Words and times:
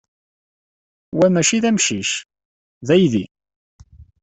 Wa 1.17 1.27
maci 1.33 1.57
d 1.63 1.65
amcic. 1.69 2.11
D 2.87 2.89
aydi. 2.95 3.25